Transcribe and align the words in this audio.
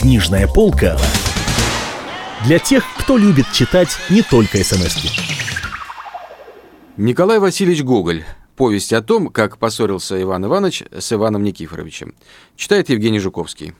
Книжная 0.00 0.48
полка 0.48 0.96
для 2.46 2.58
тех, 2.58 2.82
кто 2.96 3.18
любит 3.18 3.44
читать 3.52 3.98
не 4.08 4.22
только 4.22 4.64
смс 4.64 4.96
-ки. 4.96 5.10
Николай 6.96 7.38
Васильевич 7.38 7.82
Гоголь. 7.82 8.24
Повесть 8.56 8.94
о 8.94 9.02
том, 9.02 9.28
как 9.28 9.58
поссорился 9.58 10.20
Иван 10.22 10.46
Иванович 10.46 10.84
с 10.98 11.12
Иваном 11.12 11.42
Никифоровичем. 11.42 12.14
Читает 12.56 12.88
Евгений 12.88 13.18
Жуковский. 13.18 13.74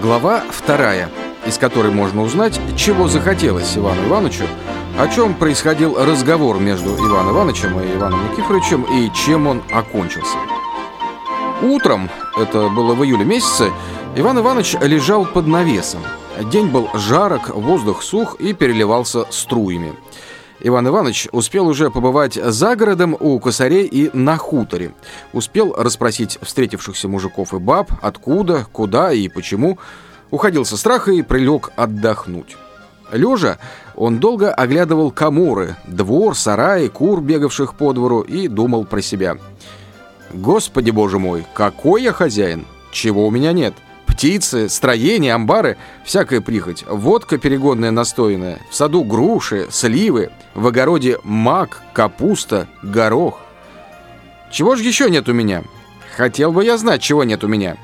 Глава 0.00 0.44
вторая, 0.48 1.10
из 1.44 1.58
которой 1.58 1.90
можно 1.90 2.22
узнать, 2.22 2.60
чего 2.76 3.08
захотелось 3.08 3.76
Ивану 3.76 4.06
Ивановичу, 4.06 4.44
о 4.96 5.08
чем 5.08 5.34
происходил 5.34 5.96
разговор 5.98 6.60
между 6.60 6.90
Иваном 6.90 7.32
Ивановичем 7.32 7.80
и 7.80 7.96
Иваном 7.96 8.30
Никифоровичем 8.30 8.84
и 8.84 9.12
чем 9.12 9.48
он 9.48 9.64
окончился. 9.72 10.38
Утром, 11.62 12.10
это 12.36 12.68
было 12.68 12.94
в 12.94 13.02
июле 13.02 13.24
месяце, 13.24 13.72
Иван 14.18 14.38
Иванович 14.38 14.76
лежал 14.80 15.26
под 15.26 15.46
навесом. 15.46 16.00
День 16.50 16.68
был 16.68 16.88
жарок, 16.94 17.54
воздух 17.54 18.02
сух 18.02 18.36
и 18.40 18.54
переливался 18.54 19.26
струями. 19.28 19.94
Иван 20.60 20.88
Иванович 20.88 21.28
успел 21.32 21.68
уже 21.68 21.90
побывать 21.90 22.32
за 22.32 22.76
городом 22.76 23.14
у 23.20 23.38
косарей 23.38 23.84
и 23.84 24.08
на 24.16 24.38
хуторе. 24.38 24.94
Успел 25.34 25.74
расспросить 25.76 26.38
встретившихся 26.40 27.08
мужиков 27.08 27.52
и 27.52 27.58
баб, 27.58 27.90
откуда, 28.00 28.66
куда 28.72 29.12
и 29.12 29.28
почему. 29.28 29.78
Уходил 30.30 30.64
со 30.64 30.78
страха 30.78 31.12
и 31.12 31.20
прилег 31.20 31.72
отдохнуть. 31.76 32.56
Лежа, 33.12 33.58
он 33.96 34.18
долго 34.18 34.50
оглядывал 34.50 35.10
коморы, 35.10 35.76
двор, 35.86 36.34
сараи, 36.34 36.88
кур, 36.88 37.20
бегавших 37.20 37.74
по 37.74 37.92
двору, 37.92 38.22
и 38.22 38.48
думал 38.48 38.86
про 38.86 39.02
себя. 39.02 39.36
«Господи, 40.32 40.90
боже 40.90 41.18
мой, 41.18 41.44
какой 41.52 42.02
я 42.02 42.14
хозяин! 42.14 42.64
Чего 42.92 43.26
у 43.26 43.30
меня 43.30 43.52
нет? 43.52 43.74
Птицы, 44.16 44.70
строения, 44.70 45.34
амбары, 45.34 45.76
всякая 46.02 46.40
прихоть. 46.40 46.84
Водка 46.88 47.36
перегонная 47.36 47.90
настоянная, 47.90 48.60
в 48.70 48.74
саду 48.74 49.04
груши, 49.04 49.68
сливы, 49.70 50.30
в 50.54 50.66
огороде 50.66 51.18
мак, 51.22 51.82
капуста, 51.92 52.66
горох. 52.82 53.38
Чего 54.50 54.74
же 54.74 54.84
еще 54.84 55.10
нет 55.10 55.28
у 55.28 55.34
меня? 55.34 55.64
Хотел 56.16 56.50
бы 56.50 56.64
я 56.64 56.78
знать, 56.78 57.02
чего 57.02 57.24
нет 57.24 57.44
у 57.44 57.46
меня. 57.46 57.76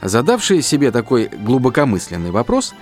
Задавший 0.00 0.62
себе 0.62 0.92
такой 0.92 1.28
глубокомысленный 1.28 2.30
вопрос, 2.30 2.72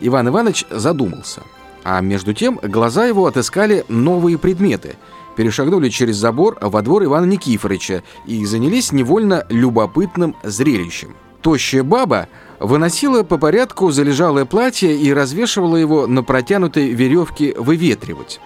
Иван 0.00 0.28
Иванович 0.28 0.64
задумался. 0.70 1.42
А 1.84 2.00
между 2.00 2.32
тем 2.32 2.58
глаза 2.62 3.04
его 3.04 3.26
отыскали 3.26 3.84
новые 3.88 4.38
предметы– 4.38 4.96
перешагнули 5.40 5.88
через 5.88 6.16
забор 6.16 6.58
во 6.60 6.82
двор 6.82 7.02
Ивана 7.04 7.24
Никифоровича 7.24 8.02
и 8.26 8.44
занялись 8.44 8.92
невольно 8.92 9.46
любопытным 9.48 10.36
зрелищем. 10.42 11.16
Тощая 11.40 11.82
баба 11.82 12.28
выносила 12.58 13.22
по 13.22 13.38
порядку 13.38 13.90
залежалое 13.90 14.44
платье 14.44 14.94
и 14.94 15.10
развешивала 15.14 15.76
его 15.76 16.06
на 16.06 16.22
протянутой 16.22 16.90
веревке 16.90 17.54
выветривать. 17.56 18.38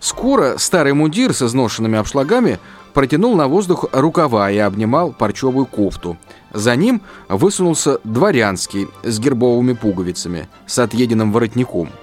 Скоро 0.00 0.58
старый 0.58 0.94
мундир 0.94 1.32
с 1.32 1.42
изношенными 1.42 1.96
обшлагами 1.96 2.58
протянул 2.92 3.36
на 3.36 3.46
воздух 3.46 3.84
рукава 3.92 4.50
и 4.50 4.58
обнимал 4.58 5.12
парчевую 5.12 5.66
кофту. 5.66 6.16
За 6.52 6.74
ним 6.74 7.02
высунулся 7.28 8.00
дворянский 8.02 8.88
с 9.04 9.20
гербовыми 9.20 9.74
пуговицами, 9.74 10.48
с 10.66 10.76
отъеденным 10.80 11.30
воротником– 11.30 11.90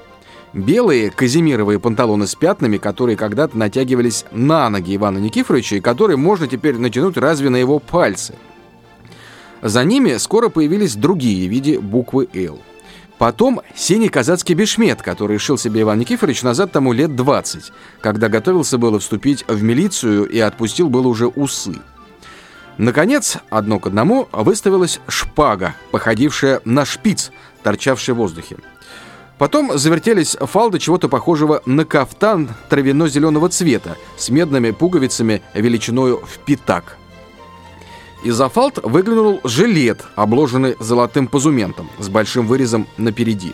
Белые 0.54 1.10
казимировые 1.10 1.80
панталоны 1.80 2.28
с 2.28 2.36
пятнами, 2.36 2.78
которые 2.78 3.18
когда-то 3.18 3.58
натягивались 3.58 4.26
на 4.32 4.70
ноги 4.70 4.96
Ивана 4.96 5.18
Никифоровича 5.18 5.78
и 5.78 5.82
которые 5.82 6.18
можно 6.18 6.48
теперь 6.48 6.78
натянуть 6.78 7.18
разве 7.18 7.50
на 7.50 7.56
его 7.56 7.80
пальцы. 7.80 8.36
За 9.64 9.84
ними 9.84 10.18
скоро 10.18 10.50
появились 10.50 10.96
другие 10.96 11.48
в 11.48 11.52
виде 11.52 11.80
буквы 11.80 12.30
«Л». 12.34 12.60
Потом 13.18 13.62
синий 13.74 14.10
казацкий 14.10 14.54
бешмет, 14.54 15.02
который 15.02 15.38
шил 15.38 15.58
себе 15.58 15.82
Иван 15.82 16.00
Никифорович 16.00 16.44
назад 16.44 16.72
тому 16.72 16.94
лет 16.94 17.16
20, 17.16 17.72
когда 18.02 18.28
готовился 18.28 18.78
было 18.78 19.00
вступить 19.00 19.46
в 19.48 19.64
милицию 19.64 20.28
и 20.28 20.40
отпустил 20.40 20.90
было 20.90 21.08
уже 21.08 21.28
усы. 21.28 21.76
Наконец, 22.78 23.38
одно 23.50 23.80
к 23.80 23.88
одному, 23.88 24.28
выставилась 24.32 25.00
шпага, 25.08 25.76
походившая 25.92 26.62
на 26.66 26.86
шпиц, 26.86 27.32
торчавший 27.64 28.14
в 28.14 28.18
воздухе. 28.18 28.58
Потом 29.44 29.78
завертелись 29.78 30.38
фалды 30.40 30.80
чего-то 30.80 31.10
похожего 31.10 31.62
на 31.66 31.84
кафтан 31.84 32.48
травяно-зеленого 32.70 33.50
цвета 33.50 33.98
с 34.16 34.30
медными 34.30 34.72
пуговицами 34.72 35.42
величиною 35.54 36.22
в 36.26 36.38
пятак. 36.38 36.96
Из-за 38.24 38.48
фалд 38.48 38.80
выглянул 38.84 39.42
жилет, 39.44 40.06
обложенный 40.16 40.78
золотым 40.80 41.28
позументом, 41.28 41.90
с 42.00 42.08
большим 42.08 42.48
вырезом 42.48 42.88
напереди. 42.96 43.52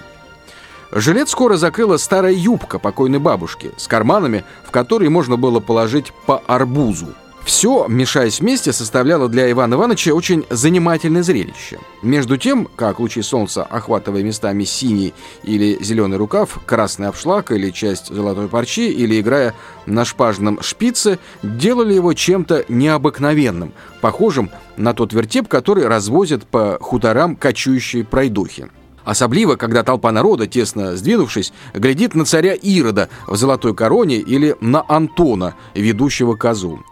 Жилет 0.91 1.27
скоро 1.27 1.57
закрыла 1.57 1.97
старая 1.97 2.33
юбка 2.33 2.77
покойной 2.77 3.17
бабушки 3.17 3.71
с 3.75 3.87
карманами, 3.87 4.43
в 4.67 4.69
которые 4.69 5.09
можно 5.09 5.37
было 5.37 5.59
положить 5.59 6.13
по 6.27 6.37
арбузу. 6.45 7.15
Все, 7.49 7.87
мешаясь 7.87 8.41
вместе, 8.41 8.71
составляло 8.71 9.27
для 9.27 9.49
Ивана 9.49 9.73
Ивановича 9.73 10.13
очень 10.13 10.45
занимательное 10.51 11.23
зрелище. 11.23 11.79
Между 12.03 12.37
тем, 12.37 12.69
как 12.75 12.99
лучи 12.99 13.23
солнца, 13.23 13.63
охватывая 13.63 14.21
местами 14.21 14.65
синий 14.65 15.15
или 15.41 15.75
зеленый 15.81 16.19
рукав, 16.19 16.59
красный 16.67 17.07
обшлаг 17.07 17.51
или 17.51 17.71
часть 17.71 18.13
золотой 18.13 18.49
парчи, 18.49 18.91
или 18.91 19.19
играя 19.19 19.55
на 19.87 20.05
шпажном 20.05 20.61
шпице, 20.61 21.17
делали 21.41 21.95
его 21.95 22.13
чем-то 22.13 22.65
необыкновенным, 22.69 23.73
похожим 23.99 24.51
на 24.77 24.93
тот 24.93 25.11
вертеп, 25.13 25.47
который 25.47 25.87
развозят 25.87 26.45
по 26.45 26.77
хуторам 26.79 27.35
кочующие 27.35 28.03
пройдухи. 28.03 28.69
Особливо, 29.09 29.55
когда 29.55 29.81
толпа 29.81 30.11
народа, 30.11 30.45
тесно 30.45 30.95
сдвинувшись, 30.95 31.51
глядит 31.73 32.13
на 32.13 32.25
царя 32.25 32.53
Ирода 32.53 33.09
в 33.25 33.35
золотой 33.37 33.73
короне 33.73 34.17
или 34.17 34.55
на 34.61 34.85
Антона, 34.87 35.55
ведущего 35.73 36.35
козу. 36.35 36.83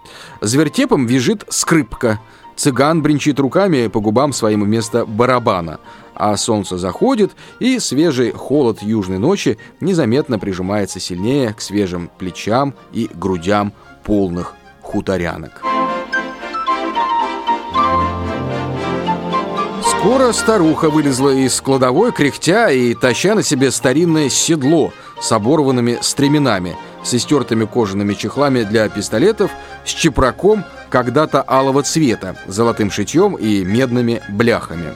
За 0.41 0.57
вертепом 0.57 1.05
вяжет 1.05 1.45
скрипка. 1.50 2.19
Цыган 2.55 3.03
бренчит 3.03 3.39
руками 3.39 3.85
по 3.85 4.00
губам 4.00 4.33
своим 4.33 4.63
вместо 4.63 5.05
барабана. 5.05 5.79
А 6.16 6.35
солнце 6.38 6.79
заходит, 6.79 7.35
и 7.59 7.78
свежий 7.78 8.31
холод 8.31 8.81
южной 8.81 9.19
ночи 9.19 9.59
незаметно 9.79 10.39
прижимается 10.39 10.99
сильнее 10.99 11.53
к 11.53 11.61
свежим 11.61 12.09
плечам 12.17 12.73
и 12.94 13.11
грудям 13.13 13.73
полных 14.03 14.55
хуторянок. 14.81 15.77
Скоро 20.07 20.31
старуха 20.31 20.90
вылезла 20.90 21.31
из 21.31 21.59
кладовой, 21.59 22.13
кряхтя 22.13 22.69
и 22.69 22.94
таща 22.94 23.35
на 23.35 23.44
себе 23.44 23.72
старинное 23.72 24.29
седло 24.29 24.94
с 25.19 25.29
оборванными 25.34 25.97
стременами, 26.00 26.78
с 27.03 27.13
истертыми 27.13 27.66
кожаными 27.66 28.13
чехлами 28.13 28.63
для 28.63 28.88
пистолетов, 28.88 29.51
с 29.84 29.90
чепраком 29.90 30.63
когда-то 30.90 31.44
алого 31.46 31.84
цвета, 31.84 32.38
золотым 32.47 32.90
шитьем 32.90 33.35
и 33.35 33.66
медными 33.66 34.22
бляхами. 34.29 34.94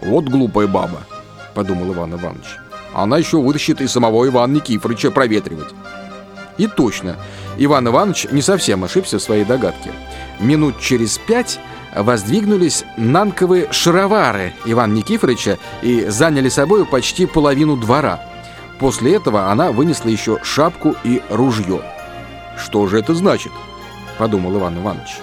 «Вот 0.00 0.24
глупая 0.24 0.66
баба»,— 0.66 1.04
подумал 1.54 1.94
Иван 1.94 2.14
Иванович. 2.14 2.56
«Она 2.92 3.18
еще 3.18 3.40
вытащит 3.40 3.80
и 3.80 3.86
самого 3.86 4.26
Ивана 4.26 4.54
Никифоровича 4.54 5.12
проветривать». 5.12 5.72
И 6.56 6.66
точно, 6.66 7.14
Иван 7.58 7.86
Иванович 7.86 8.26
не 8.32 8.42
совсем 8.42 8.82
ошибся 8.82 9.20
в 9.20 9.22
своей 9.22 9.44
догадке. 9.44 9.92
Минут 10.40 10.80
через 10.80 11.16
пять 11.18 11.60
воздвигнулись 12.02 12.84
нанковые 12.96 13.72
шаровары 13.72 14.54
Ивана 14.64 14.94
Никифоровича 14.94 15.58
и 15.82 16.06
заняли 16.06 16.48
собою 16.48 16.86
почти 16.86 17.26
половину 17.26 17.76
двора. 17.76 18.20
После 18.78 19.16
этого 19.16 19.50
она 19.50 19.72
вынесла 19.72 20.08
еще 20.08 20.38
шапку 20.42 20.94
и 21.02 21.20
ружье. 21.28 21.82
«Что 22.56 22.86
же 22.86 22.98
это 22.98 23.14
значит?»– 23.14 23.52
подумал 24.18 24.56
Иван 24.56 24.78
Иванович. 24.78 25.18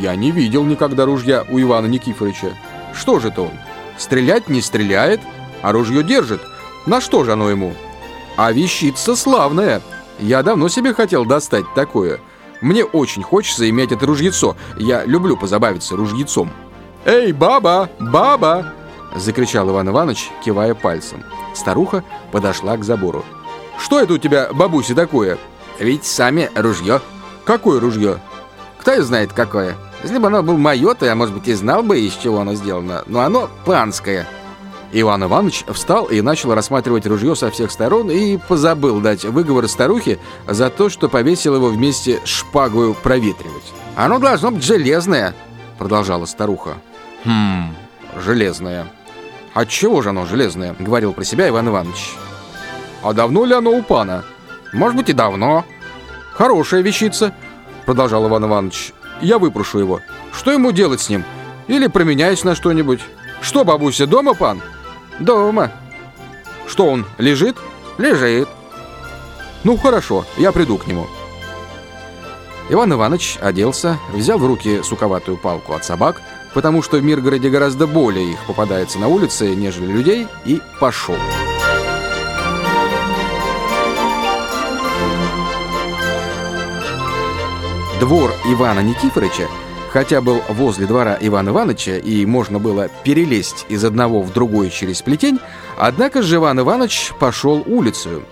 «Я 0.00 0.14
не 0.16 0.30
видел 0.30 0.64
никогда 0.64 1.06
ружья 1.06 1.44
у 1.48 1.58
Ивана 1.58 1.86
Никифоровича. 1.86 2.48
Что 2.94 3.18
же 3.20 3.28
это 3.28 3.42
он? 3.42 3.52
Стрелять 3.96 4.48
не 4.48 4.60
стреляет, 4.60 5.20
а 5.62 5.72
ружье 5.72 6.02
держит. 6.02 6.42
На 6.86 7.00
что 7.00 7.24
же 7.24 7.32
оно 7.32 7.48
ему? 7.48 7.72
А 8.36 8.52
вещица 8.52 9.16
славная. 9.16 9.80
Я 10.18 10.42
давно 10.42 10.68
себе 10.68 10.92
хотел 10.92 11.24
достать 11.24 11.64
такое. 11.74 12.20
Мне 12.60 12.84
очень 12.84 13.22
хочется 13.22 13.68
иметь 13.68 13.92
это 13.92 14.06
ружьецо. 14.06 14.56
Я 14.76 15.04
люблю 15.04 15.36
позабавиться 15.36 15.96
ружьецом. 15.96 16.50
«Эй, 17.04 17.32
баба! 17.32 17.88
Баба!» 17.98 18.72
Закричал 19.14 19.70
Иван 19.70 19.88
Иванович, 19.88 20.30
кивая 20.44 20.74
пальцем. 20.74 21.24
Старуха 21.54 22.04
подошла 22.32 22.76
к 22.76 22.84
забору. 22.84 23.24
«Что 23.78 24.00
это 24.00 24.14
у 24.14 24.18
тебя, 24.18 24.48
бабуся, 24.52 24.94
такое?» 24.94 25.38
«Ведь 25.78 26.04
сами 26.04 26.50
ружье». 26.54 27.00
«Какое 27.44 27.80
ружье?» 27.80 28.20
«Кто 28.80 28.92
и 28.94 29.00
знает, 29.00 29.32
какое. 29.32 29.76
Если 30.02 30.18
бы 30.18 30.26
оно 30.26 30.42
было 30.42 30.56
мое, 30.56 30.94
то 30.94 31.06
я, 31.06 31.14
может 31.14 31.34
быть, 31.34 31.48
и 31.48 31.54
знал 31.54 31.82
бы, 31.82 31.98
из 31.98 32.14
чего 32.14 32.40
оно 32.40 32.54
сделано. 32.54 33.04
Но 33.06 33.20
оно 33.20 33.48
панское». 33.64 34.26
Иван 34.92 35.24
Иванович 35.24 35.64
встал 35.68 36.06
и 36.06 36.20
начал 36.20 36.54
рассматривать 36.54 37.06
ружье 37.06 37.36
со 37.36 37.50
всех 37.50 37.70
сторон 37.70 38.10
и 38.10 38.36
позабыл 38.36 39.00
дать 39.00 39.24
выговор 39.24 39.68
старухе 39.68 40.18
за 40.46 40.70
то, 40.70 40.88
что 40.88 41.08
повесил 41.08 41.54
его 41.56 41.68
вместе 41.68 42.20
с 42.24 42.28
шпагою 42.28 42.94
проветривать. 42.94 43.72
«Оно 43.96 44.18
должно 44.18 44.50
быть 44.50 44.64
железное»,— 44.64 45.34
продолжала 45.78 46.24
старуха. 46.24 46.78
Хм, 47.24 47.74
железное. 48.24 48.86
Отчего 49.54 50.02
же 50.02 50.10
оно 50.10 50.26
железное? 50.26 50.74
Говорил 50.78 51.12
про 51.12 51.24
себя 51.24 51.48
Иван 51.48 51.68
Иванович. 51.68 52.14
А 53.02 53.12
давно 53.12 53.44
ли 53.44 53.54
оно 53.54 53.70
у 53.70 53.82
пана? 53.82 54.24
Может 54.72 54.96
быть 54.96 55.08
и 55.08 55.12
давно. 55.12 55.64
Хорошая 56.32 56.82
вещица, 56.82 57.34
продолжал 57.86 58.28
Иван 58.28 58.44
Иванович. 58.44 58.92
Я 59.20 59.38
выпрошу 59.38 59.78
его. 59.80 60.00
Что 60.32 60.52
ему 60.52 60.70
делать 60.70 61.00
с 61.00 61.08
ним? 61.08 61.24
Или 61.66 61.88
променяюсь 61.88 62.44
на 62.44 62.54
что-нибудь? 62.54 63.00
Что, 63.40 63.64
бабуся, 63.64 64.06
дома 64.06 64.34
пан? 64.34 64.62
Дома. 65.20 65.72
Что 66.66 66.86
он, 66.86 67.06
лежит? 67.18 67.56
Лежит. 67.98 68.48
Ну, 69.64 69.76
хорошо, 69.76 70.24
я 70.36 70.52
приду 70.52 70.78
к 70.78 70.86
нему. 70.86 71.06
Иван 72.70 72.92
Иванович 72.92 73.38
оделся, 73.40 73.98
взял 74.12 74.38
в 74.38 74.46
руки 74.46 74.82
суковатую 74.82 75.38
палку 75.38 75.72
от 75.72 75.84
собак, 75.84 76.20
потому 76.54 76.82
что 76.82 76.98
в 76.98 77.02
Миргороде 77.02 77.48
гораздо 77.48 77.86
более 77.86 78.32
их 78.32 78.38
попадается 78.46 78.98
на 78.98 79.08
улице, 79.08 79.54
нежели 79.54 79.86
людей, 79.86 80.28
и 80.44 80.60
пошел. 80.78 81.16
Двор 88.00 88.32
Ивана 88.46 88.80
Никифоровича, 88.80 89.48
хотя 89.90 90.20
был 90.20 90.42
возле 90.48 90.86
двора 90.86 91.16
Ивана 91.20 91.50
Ивановича 91.50 91.96
и 91.96 92.26
можно 92.26 92.58
было 92.58 92.88
перелезть 93.04 93.66
из 93.68 93.84
одного 93.84 94.22
в 94.22 94.32
другой 94.32 94.70
через 94.70 95.02
плетень, 95.02 95.38
однако 95.76 96.22
же 96.22 96.36
Иван 96.36 96.60
Иванович 96.60 97.12
пошел 97.18 97.62
улицу. 97.66 98.22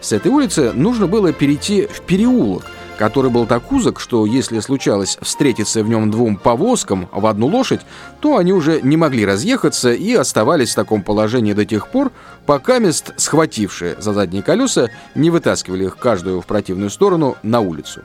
С 0.00 0.12
этой 0.12 0.30
улицы 0.30 0.72
нужно 0.72 1.06
было 1.06 1.32
перейти 1.32 1.86
в 1.86 2.02
переулок, 2.02 2.64
который 2.98 3.30
был 3.30 3.46
так 3.46 3.72
узок, 3.72 4.00
что 4.00 4.26
если 4.26 4.60
случалось 4.60 5.18
встретиться 5.22 5.82
в 5.82 5.88
нем 5.88 6.10
двум 6.10 6.36
повозкам 6.36 7.08
в 7.10 7.26
одну 7.26 7.46
лошадь, 7.46 7.80
то 8.20 8.36
они 8.36 8.52
уже 8.52 8.80
не 8.82 8.96
могли 8.96 9.24
разъехаться 9.24 9.92
и 9.92 10.12
оставались 10.14 10.72
в 10.72 10.76
таком 10.76 11.02
положении 11.02 11.52
до 11.52 11.64
тех 11.64 11.88
пор, 11.88 12.12
пока 12.46 12.78
мест, 12.78 13.12
схватившие 13.16 13.96
за 13.98 14.12
задние 14.12 14.42
колеса, 14.42 14.90
не 15.14 15.30
вытаскивали 15.30 15.86
их 15.86 15.96
каждую 15.96 16.40
в 16.40 16.46
противную 16.46 16.90
сторону 16.90 17.36
на 17.42 17.60
улицу. 17.60 18.02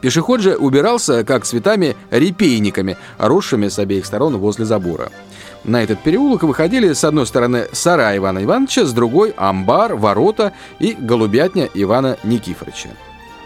Пешеход 0.00 0.40
же 0.40 0.56
убирался, 0.56 1.24
как 1.24 1.44
цветами, 1.44 1.96
репейниками, 2.10 2.96
росшими 3.18 3.68
с 3.68 3.78
обеих 3.78 4.06
сторон 4.06 4.36
возле 4.38 4.64
забора. 4.64 5.10
На 5.64 5.82
этот 5.82 6.00
переулок 6.00 6.42
выходили 6.42 6.94
с 6.94 7.04
одной 7.04 7.26
стороны 7.26 7.66
сарай 7.72 8.16
Ивана 8.16 8.42
Ивановича, 8.42 8.86
с 8.86 8.92
другой– 8.92 9.34
амбар, 9.36 9.94
ворота 9.94 10.52
и 10.78 10.96
голубятня 10.98 11.68
Ивана 11.74 12.16
Никифоровича. 12.24 12.90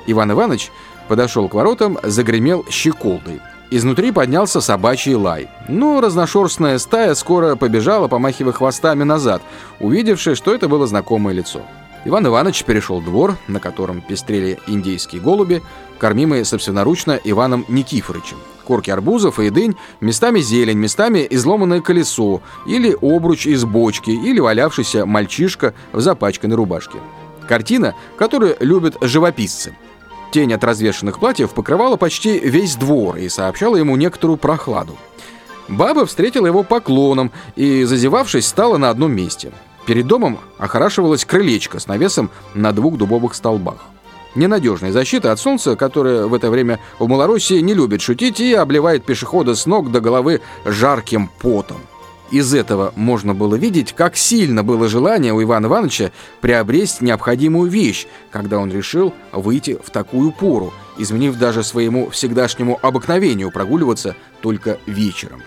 Иван 0.06 0.30
Иванович 0.30 0.70
подошел 1.08 1.48
к 1.48 1.54
воротам, 1.54 1.98
загремел 2.04 2.64
щеколдой. 2.70 3.40
Изнутри 3.70 4.12
поднялся 4.12 4.60
собачий 4.60 5.14
лай. 5.14 5.48
Но 5.68 6.00
разношерстная 6.00 6.78
стая 6.78 7.14
скоро 7.14 7.56
побежала, 7.56 8.06
помахивая 8.06 8.52
хвостами 8.52 9.02
назад, 9.02 9.42
увидевши, 9.80 10.36
что 10.36 10.54
это 10.54 10.68
было 10.68 10.86
знакомое 10.86 11.34
лицо. 11.34 11.62
Иван 12.04 12.26
Иванович 12.26 12.64
перешел 12.64 13.00
двор, 13.00 13.36
на 13.48 13.60
котором 13.60 14.02
пестрели 14.02 14.58
индейские 14.66 15.22
голуби, 15.22 15.62
кормимые 16.04 16.44
собственноручно 16.44 17.18
Иваном 17.24 17.64
Никифоровичем. 17.66 18.36
Корки 18.66 18.90
арбузов 18.90 19.40
и 19.40 19.48
дынь, 19.48 19.74
местами 20.02 20.40
зелень, 20.40 20.76
местами 20.76 21.26
изломанное 21.30 21.80
колесо, 21.80 22.42
или 22.66 22.94
обруч 23.00 23.46
из 23.46 23.64
бочки, 23.64 24.10
или 24.10 24.38
валявшийся 24.38 25.06
мальчишка 25.06 25.72
в 25.92 26.02
запачканной 26.02 26.56
рубашке. 26.56 26.98
Картина, 27.48 27.94
которую 28.18 28.54
любят 28.60 28.98
живописцы. 29.00 29.74
Тень 30.30 30.52
от 30.52 30.62
развешанных 30.62 31.20
платьев 31.20 31.54
покрывала 31.54 31.96
почти 31.96 32.38
весь 32.38 32.76
двор 32.76 33.16
и 33.16 33.30
сообщала 33.30 33.76
ему 33.76 33.96
некоторую 33.96 34.36
прохладу. 34.36 34.98
Баба 35.68 36.04
встретила 36.04 36.46
его 36.46 36.64
поклоном 36.64 37.32
и, 37.56 37.84
зазевавшись, 37.84 38.46
стала 38.46 38.76
на 38.76 38.90
одном 38.90 39.12
месте. 39.12 39.52
Перед 39.86 40.06
домом 40.06 40.38
охорашивалась 40.58 41.24
крылечко 41.24 41.80
с 41.80 41.86
навесом 41.86 42.28
на 42.52 42.72
двух 42.72 42.98
дубовых 42.98 43.34
столбах. 43.34 43.93
Ненадежная 44.34 44.90
защита 44.90 45.30
от 45.30 45.38
солнца, 45.38 45.76
которая 45.76 46.26
в 46.26 46.34
это 46.34 46.50
время 46.50 46.80
в 46.98 47.06
Малороссии 47.06 47.60
не 47.60 47.74
любит 47.74 48.00
шутить 48.00 48.40
и 48.40 48.52
обливает 48.52 49.04
пешехода 49.04 49.54
с 49.54 49.66
ног 49.66 49.92
до 49.92 50.00
головы 50.00 50.40
жарким 50.64 51.30
потом. 51.40 51.78
Из 52.30 52.52
этого 52.52 52.92
можно 52.96 53.32
было 53.32 53.54
видеть, 53.54 53.92
как 53.92 54.16
сильно 54.16 54.64
было 54.64 54.88
желание 54.88 55.32
у 55.32 55.42
Ивана 55.42 55.66
Ивановича 55.66 56.10
приобрести 56.40 57.04
необходимую 57.04 57.70
вещь, 57.70 58.06
когда 58.32 58.58
он 58.58 58.72
решил 58.72 59.14
выйти 59.30 59.78
в 59.80 59.90
такую 59.90 60.32
пору, 60.32 60.72
изменив 60.98 61.36
даже 61.36 61.62
своему 61.62 62.10
всегдашнему 62.10 62.80
обыкновению 62.82 63.52
прогуливаться 63.52 64.16
только 64.40 64.78
вечером. 64.86 65.42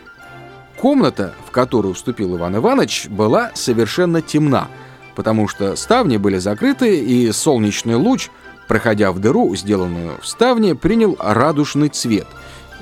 Комната, 0.78 1.34
в 1.46 1.52
которую 1.52 1.96
вступил 1.96 2.38
Иван 2.38 2.56
Иванович, 2.56 3.08
была 3.10 3.52
совершенно 3.54 4.22
темна, 4.22 4.70
потому 5.16 5.48
что 5.48 5.76
ставни 5.76 6.18
были 6.18 6.38
закрыты, 6.38 7.00
и 7.00 7.32
солнечный 7.32 7.96
луч, 7.96 8.30
проходя 8.68 9.12
в 9.12 9.20
дыру, 9.20 9.56
сделанную 9.56 10.20
в 10.22 10.28
ставне, 10.28 10.76
принял 10.76 11.18
радужный 11.20 11.90
цвет– 11.90 12.28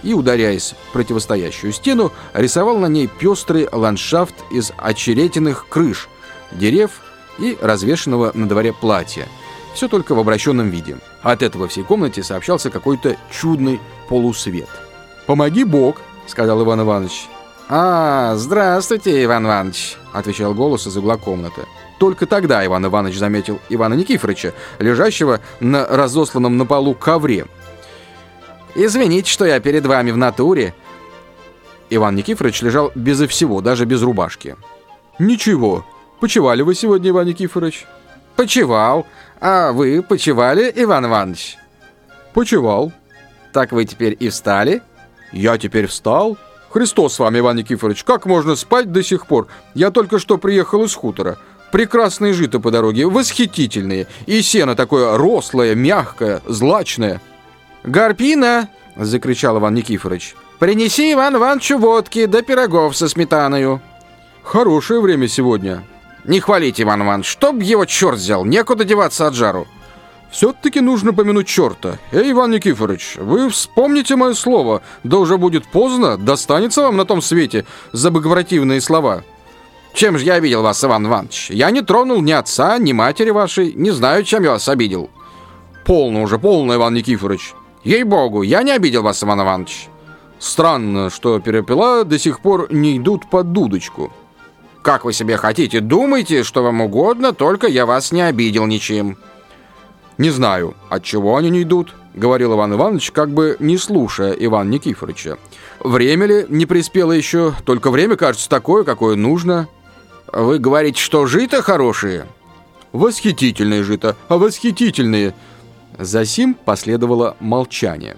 и, 0.05 0.13
ударяясь 0.13 0.75
в 0.89 0.93
противостоящую 0.93 1.73
стену, 1.73 2.13
рисовал 2.33 2.77
на 2.77 2.85
ней 2.85 3.07
пестрый 3.07 3.67
ландшафт 3.71 4.35
из 4.51 4.71
очеретиных 4.77 5.67
крыш, 5.67 6.07
дерев 6.51 7.01
и 7.39 7.57
развешенного 7.59 8.31
на 8.33 8.47
дворе 8.47 8.71
платья. 8.71 9.27
Все 9.73 9.87
только 9.89 10.15
в 10.15 10.19
обращенном 10.19 10.69
виде. 10.69 10.97
От 11.21 11.41
этого 11.41 11.67
всей 11.67 11.83
комнате 11.83 12.23
сообщался 12.23 12.69
какой-то 12.69 13.17
чудный 13.31 13.81
полусвет. 14.07 14.69
«Помоги 15.25 15.63
Бог»,— 15.63 16.01
сказал 16.27 16.63
Иван 16.63 16.81
Иванович. 16.81 17.27
«А, 17.67 18.35
здравствуйте, 18.35 19.23
Иван 19.23 19.47
Иванович»,— 19.47 19.97
отвечал 20.13 20.53
голос 20.53 20.85
из 20.85 20.95
угла 20.95 21.17
комнаты. 21.17 21.63
Только 22.00 22.25
тогда 22.25 22.65
Иван 22.65 22.86
Иванович 22.86 23.18
заметил 23.18 23.59
Ивана 23.69 23.94
Никифоровича, 23.94 24.51
лежащего 24.80 25.39
на 25.59 25.86
разосланном 25.88 26.57
на 26.57 26.65
полу 26.65 26.94
ковре, 26.94 27.45
Извините, 28.75 29.31
что 29.31 29.45
я 29.45 29.59
перед 29.62 29.86
вами 29.86 30.12
в 30.12 30.18
натуре». 30.18 30.74
Иван 31.89 32.15
Никифорович 32.15 32.62
лежал 32.62 32.92
безо 32.94 33.27
всего, 33.27 33.62
даже 33.62 33.86
без 33.86 34.01
рубашки. 34.01 34.57
«Ничего. 35.18 35.86
Почевали 36.19 36.62
вы 36.62 36.75
сегодня, 36.75 37.12
Иван 37.12 37.27
Никифорович?» 37.27 37.86
«Почевал. 38.36 39.07
А 39.39 39.71
вы 39.71 40.03
почевали, 40.03 40.71
Иван 40.75 41.06
Иванович?» 41.06 41.57
«Почевал». 42.33 42.91
«Так 43.53 43.71
вы 43.71 43.86
теперь 43.86 44.18
и 44.19 44.27
встали?» 44.27 44.81
«Я 45.31 45.57
теперь 45.57 45.88
встал?» 45.88 46.38
«Христос 46.69 47.13
с 47.13 47.19
вами, 47.19 47.39
Иван 47.39 47.56
Никифорович, 47.56 48.03
как 48.03 48.25
можно 48.25 48.57
спать 48.57 48.91
до 48.91 49.01
сих 49.01 49.27
пор? 49.27 49.48
Я 49.74 49.91
только 49.91 50.19
что 50.19 50.38
приехал 50.38 50.84
из 50.84 50.93
хутора. 50.93 51.38
Прекрасные 51.75 52.32
жито 52.32 52.62
по 52.62 52.72
дороге, 52.72 53.05
восхитительные. 53.05 54.08
И 54.27 54.41
сено 54.41 54.77
такое 54.77 55.17
рослое, 55.17 55.75
мягкое, 55.75 56.41
злачное». 56.46 57.20
«Гарпина!»— 57.84 58.70
закричал 58.96 59.58
Иван 59.58 59.74
Никифорович. 59.74 60.38
«Принеси 60.58 61.12
Иван 61.12 61.36
Ивановичу 61.36 61.77
водки 61.77 62.27
да 62.27 62.44
пирогов 62.44 62.96
со 62.96 63.10
сметаною». 63.10 63.82
«Хорошее 64.41 65.01
время 65.01 65.27
сегодня». 65.27 65.84
«Не 66.24 66.39
хвалите, 66.39 66.84
Иван 66.84 67.03
Иванович, 67.03 67.27
чтоб 67.27 67.62
его 67.62 67.84
черт 67.84 68.20
взял, 68.20 68.46
некуда 68.46 68.86
деваться 68.86 69.27
от 69.27 69.34
жару». 69.34 69.67
«Все-таки 70.32 70.79
нужно 70.79 71.12
помянуть 71.13 71.48
черта. 71.48 72.00
Эй, 72.13 72.32
Иван 72.32 72.51
Никифорович, 72.51 73.17
вы 73.17 73.50
вспомните 73.50 74.15
мое 74.15 74.34
слово, 74.34 74.82
да 75.03 75.17
уже 75.17 75.38
будет 75.38 75.67
поздно, 75.67 76.17
достанется 76.17 76.84
вам 76.84 76.96
на 76.96 77.03
том 77.03 77.22
свете 77.22 77.65
за 77.91 78.12
богопротивные 78.12 78.79
слова». 78.79 79.25
«Чем 79.95 80.17
же 80.17 80.25
я 80.25 80.33
обидел 80.33 80.61
вас, 80.61 80.83
Иван 80.83 81.07
Иванович? 81.07 81.51
Я 81.51 81.71
не 81.71 81.81
тронул 81.81 82.21
ни 82.21 82.33
отца, 82.33 82.77
ни 82.77 82.91
матери 82.91 83.29
вашей, 83.29 83.71
не 83.73 83.91
знаю, 83.91 84.25
чем 84.25 84.43
я 84.43 84.51
вас 84.51 84.67
обидел». 84.67 85.09
«Полно 85.85 86.23
уже, 86.23 86.37
полно, 86.37 86.75
Иван 86.75 86.95
Никифорович. 86.95 87.53
Ей-богу, 87.85 88.41
я 88.41 88.63
не 88.63 88.71
обидел 88.71 89.03
вас, 89.03 89.23
Иван 89.23 89.41
Иванович. 89.41 89.87
Странно, 90.37 91.09
что 91.09 91.39
перепела 91.39 92.03
до 92.03 92.19
сих 92.19 92.41
пор 92.41 92.67
не 92.73 92.97
идут 92.97 93.29
под 93.29 93.53
дудочку. 93.53 94.11
Как 94.81 95.05
вы 95.05 95.13
себе 95.13 95.37
хотите, 95.37 95.79
думайте, 95.79 96.43
что 96.43 96.61
вам 96.61 96.81
угодно, 96.81 97.31
только 97.31 97.67
я 97.67 97.85
вас 97.85 98.11
не 98.11 98.21
обидел 98.21 98.65
ничем. 98.65 99.17
Не 100.17 100.29
знаю, 100.29 100.75
от 100.89 101.03
чего 101.03 101.37
они 101.37 101.49
не 101.49 101.61
идут, 101.63 101.93
говорил 102.13 102.53
Иван 102.53 102.73
Иванович, 102.73 103.11
как 103.11 103.29
бы 103.29 103.55
не 103.59 103.77
слушая 103.77 104.33
Ивана 104.33 104.71
Никифоровича. 104.71 105.37
Время 105.79 106.25
ли 106.25 106.45
не 106.49 106.65
приспело 106.65 107.13
еще, 107.13 107.53
только 107.63 107.91
время 107.91 108.17
кажется 108.17 108.49
такое, 108.49 108.83
какое 108.83 109.15
нужно. 109.15 109.69
Вы 110.36 110.60
говорите, 110.60 111.01
что 111.01 111.25
жито 111.25 111.63
хорошие? 111.63 112.27
Восхитительные 112.92 113.82
жито, 113.82 114.15
а 114.27 114.38
восхитительные– 114.38 115.34
Засим 115.98 116.54
последовало 116.54 117.38
молчание. 117.39 118.18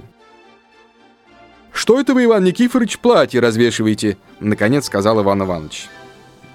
«Что 1.72 2.00
это 2.00 2.14
вы, 2.14 2.26
Иван 2.26 2.44
Никифорович, 2.44 2.98
платье 3.00 3.40
развешиваете?» 3.40 4.18
Наконец 4.40 4.86
сказал 4.86 5.22
Иван 5.22 5.44
Иванович. 5.44 5.90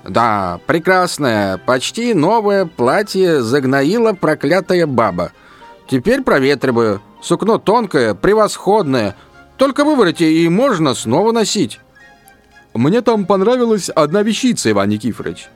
«Да, 0.05 0.59
прекрасное, 0.67 1.59
почти 1.59 2.13
новое 2.13 2.67
платье 2.67 3.41
загноила 3.41 4.15
проклятая 4.15 4.87
баба. 4.87 5.33
Теперь 5.87 6.23
проветриваю. 6.23 7.01
Сукно 7.21 7.59
тонкое, 7.59 8.15
превосходное. 8.15 9.15
Только 9.59 9.85
выворите, 9.85 10.29
и 10.33 10.49
можно 10.49 10.95
снова 10.95 11.31
носить». 11.31 11.79
Мне 12.75 13.03
там 13.03 13.27
понравилась 13.27 13.91
одна 13.91 14.23
вещица, 14.23 14.71
Иван 14.71 14.89
Никифорович. 14.89 15.49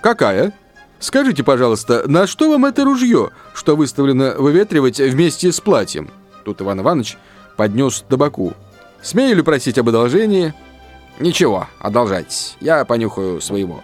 Какая? 0.00 0.52
Скажите, 0.98 1.42
пожалуйста, 1.42 2.04
на 2.06 2.26
что 2.26 2.50
вам 2.50 2.64
это 2.64 2.84
ружье, 2.84 3.30
что 3.54 3.76
выставлено 3.76 4.34
выветривать 4.38 4.98
вместе 4.98 5.52
с 5.52 5.60
платьем? 5.60 6.10
Тут 6.44 6.62
Иван 6.62 6.80
Иванович 6.80 7.18
поднес 7.56 8.04
табаку. 8.08 8.54
Смею 9.02 9.36
ли 9.36 9.42
просить 9.42 9.78
об 9.78 9.88
одолжении? 9.88 10.54
Ничего, 11.18 11.66
одолжайтесь. 11.78 12.56
Я 12.60 12.84
понюхаю 12.84 13.40
своего. 13.40 13.82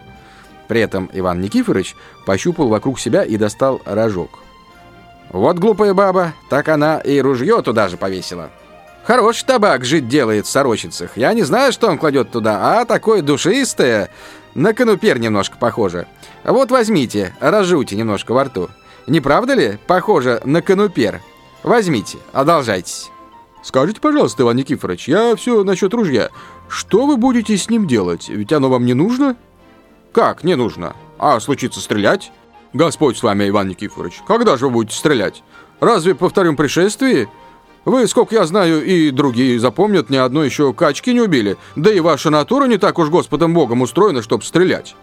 При 0.69 0.81
этом 0.81 1.11
Иван 1.13 1.41
Никифорович 1.41 1.97
пощупал 2.25 2.69
вокруг 2.69 3.01
себя 3.01 3.25
и 3.25 3.37
достал 3.37 3.83
рожок. 3.85 4.31
Вот 5.31 5.59
глупая 5.59 5.93
баба, 5.93 6.35
так 6.49 6.69
она 6.69 7.01
и 7.01 7.21
ружье 7.21 7.61
туда 7.63 7.89
же 7.89 7.97
повесила. 7.97 8.51
Хороший 9.09 9.47
табак 9.47 9.87
жить 9.87 10.07
делает 10.07 10.45
в 10.45 10.51
сорочицах. 10.51 11.17
Я 11.17 11.33
не 11.33 11.43
знаю, 11.43 11.73
что 11.73 11.89
он 11.89 11.97
кладет 11.97 12.31
туда, 12.31 12.79
а 12.79 12.85
такое 12.85 13.23
душистое, 13.23 14.11
на 14.55 14.75
конупер 14.75 15.19
немножко 15.19 15.57
похоже. 15.57 16.07
Вот 16.45 16.71
возьмите, 16.71 17.35
разжуйте 17.41 17.97
немножко 17.97 18.33
во 18.33 18.45
рту. 18.45 18.69
Не 19.07 19.23
правда 19.23 19.55
ли 19.55 19.79
похоже 19.87 20.43
на 20.45 20.61
конупер? 20.61 21.23
Возьмите, 21.63 22.19
одолжайтесь. 22.35 23.09
Скажите, 23.63 23.99
пожалуйста, 23.99 24.43
Иван 24.43 24.57
Никифорович, 24.57 25.09
я 25.09 25.35
все 25.37 25.65
насчет 25.65 25.95
ружья. 25.95 26.29
Что 26.69 27.07
вы 27.07 27.17
будете 27.17 27.57
с 27.57 27.71
ним 27.71 27.87
делать? 27.87 28.29
Ведь 28.29 28.53
оно 28.53 28.69
вам 28.69 28.85
не 28.85 28.93
нужно? 28.93 29.37
Как 30.13 30.45
не 30.45 30.55
нужно? 30.55 30.95
А 31.19 31.41
случится 31.41 31.81
стрелять? 31.81 32.31
Господь 32.75 33.17
с 33.17 33.23
вами, 33.23 33.49
Иван 33.49 33.69
Никифорович. 33.69 34.21
Когда 34.29 34.59
же 34.59 34.67
вы 34.67 34.73
будете 34.73 34.99
стрелять? 34.99 35.43
Разве 35.81 36.15
по 36.15 36.29
втором 36.29 36.57
пришествии? 36.57 37.27
Вы, 37.85 38.07
сколько 38.07 38.35
я 38.35 38.45
знаю, 38.45 38.85
и 38.85 39.11
другие 39.11 39.59
запомнят, 39.59 40.11
ни 40.11 40.17
одной 40.17 40.47
еще 40.47 40.73
качки 40.75 41.13
не 41.13 41.21
убили. 41.21 41.57
Да 41.77 41.93
и 41.93 42.01
ваша 42.01 42.31
натура 42.31 42.67
не 42.67 42.77
так 42.77 42.99
уж 42.99 43.09
Господом 43.09 43.55
Богом 43.55 43.83
устроена, 43.83 44.23
чтобы 44.23 44.45
стрелять. 44.45 44.95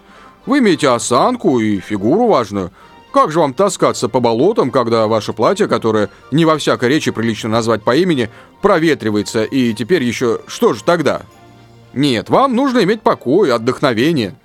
Вы 0.45 0.59
имеете 0.59 0.89
осанку 0.89 1.59
и 1.59 1.79
фигуру 1.79 2.27
важную. 2.27 2.71
Как 3.11 3.31
же 3.31 3.39
вам 3.39 3.53
таскаться 3.53 4.09
по 4.09 4.19
болотам, 4.19 4.71
когда 4.71 5.07
ваше 5.07 5.31
платье, 5.31 5.67
которое 5.67 6.09
не 6.31 6.43
во 6.43 6.57
всякой 6.57 6.89
речи 6.89 7.11
прилично 7.11 7.49
назвать 7.49 7.81
по 7.81 7.95
имени, 7.95 8.29
проветривается, 8.61 9.45
и 9.45 9.73
теперь 9.73 10.03
еще 10.03 10.41
что 10.47 10.73
же 10.73 10.83
тогда? 10.83 11.21
Нет, 11.93 12.29
вам 12.29 12.55
нужно 12.55 12.83
иметь 12.83 13.01
покой, 13.01 13.53
отдохновение. 13.53 14.35